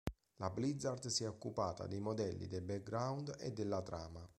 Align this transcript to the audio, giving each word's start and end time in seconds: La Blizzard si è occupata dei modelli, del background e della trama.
La 0.37 0.49
Blizzard 0.49 1.05
si 1.09 1.25
è 1.25 1.27
occupata 1.27 1.85
dei 1.85 1.99
modelli, 1.99 2.47
del 2.47 2.63
background 2.63 3.35
e 3.37 3.51
della 3.53 3.83
trama. 3.83 4.27